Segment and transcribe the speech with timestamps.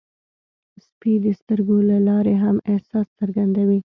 [0.85, 3.79] سپي د سترګو له لارې هم احساس څرګندوي.